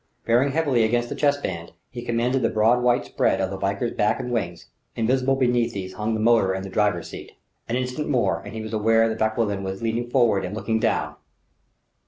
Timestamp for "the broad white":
2.41-3.05